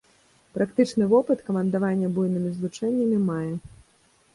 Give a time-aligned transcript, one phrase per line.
[0.57, 3.53] Практычны вопыт камандавання буйнымі злучэннямі мае.